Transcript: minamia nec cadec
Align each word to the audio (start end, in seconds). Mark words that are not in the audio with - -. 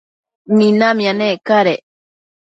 minamia 0.55 1.11
nec 1.19 1.39
cadec 1.47 1.81